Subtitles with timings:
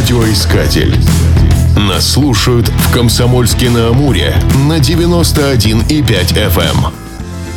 [0.00, 0.96] Радиоискатель.
[1.76, 4.34] Нас слушают в Комсомольске на Амуре
[4.66, 6.92] на 91,5 FM.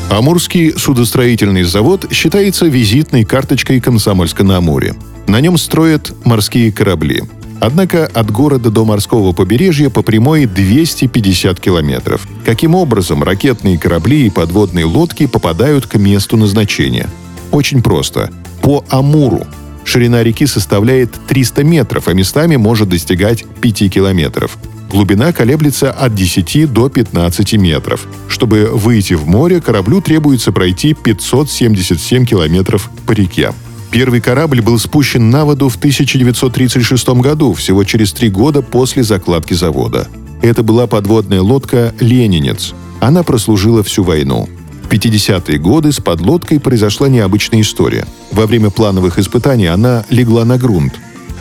[0.09, 4.93] Амурский судостроительный завод считается визитной карточкой Комсомольска на Амуре.
[5.25, 7.23] На нем строят морские корабли.
[7.61, 12.27] Однако от города до морского побережья по прямой 250 километров.
[12.43, 17.09] Каким образом ракетные корабли и подводные лодки попадают к месту назначения?
[17.51, 18.31] Очень просто.
[18.61, 19.47] По Амуру.
[19.93, 24.57] Ширина реки составляет 300 метров, а местами может достигать 5 километров.
[24.89, 28.07] Глубина колеблется от 10 до 15 метров.
[28.27, 33.53] Чтобы выйти в море, кораблю требуется пройти 577 километров по реке.
[33.91, 39.53] Первый корабль был спущен на воду в 1936 году, всего через три года после закладки
[39.53, 40.07] завода.
[40.41, 42.73] Это была подводная лодка «Ленинец».
[42.99, 44.49] Она прослужила всю войну.
[44.93, 48.05] В 50-е годы с подлодкой произошла необычная история.
[48.31, 50.93] Во время плановых испытаний она легла на грунт.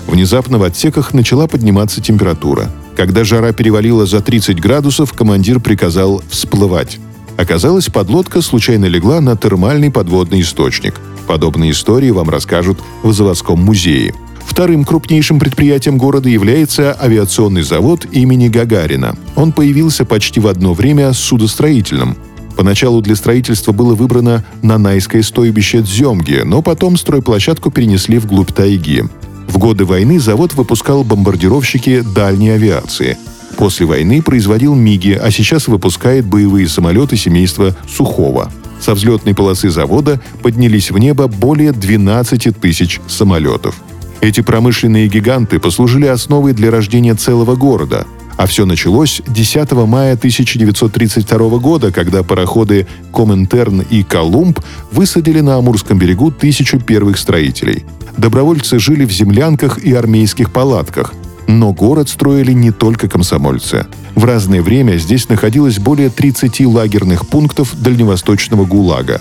[0.07, 2.71] Внезапно в отсеках начала подниматься температура.
[2.97, 6.99] Когда жара перевалила за 30 градусов, командир приказал всплывать.
[7.37, 14.15] Оказалось, подлодка случайно легла на термальный подводный источник– Подобные истории вам расскажут в заводском музее.
[14.45, 19.17] Вторым крупнейшим предприятием города является авиационный завод имени Гагарина.
[19.37, 22.17] Он появился почти в одно время с судостроительным.
[22.57, 29.05] Поначалу для строительства было выбрано Нанайское стойбище Дземги, но потом стройплощадку перенесли вглубь тайги.
[29.49, 33.17] В годы войны завод выпускал бомбардировщики дальней авиации.
[33.57, 38.51] После войны производил МИГи, а сейчас выпускает боевые самолеты семейства Сухого–
[38.83, 43.77] со взлетной полосы завода поднялись в небо более 12 тысяч самолетов.
[44.21, 48.07] Эти промышленные гиганты послужили основой для рождения целого города.
[48.37, 55.99] А все началось 10 мая 1932 года, когда пароходы «Коминтерн» и «Колумб» высадили на Амурском
[55.99, 57.85] берегу тысячу первых строителей.
[58.17, 61.15] Добровольцы жили в землянках и армейских палатках,
[61.47, 63.87] но город строили не только комсомольцы.
[64.15, 69.21] В разное время здесь находилось более 30 лагерных пунктов дальневосточного ГУЛАГа.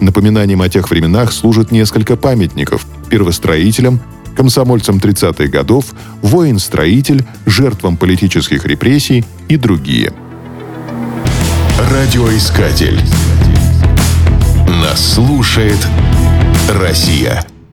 [0.00, 4.00] Напоминанием о тех временах служат несколько памятников первостроителям,
[4.36, 5.86] комсомольцам 30-х годов,
[6.22, 10.12] воин-строитель, жертвам политических репрессий и другие.
[11.90, 13.00] Радиоискатель.
[14.68, 15.78] Нас слушает
[16.68, 17.44] Россия.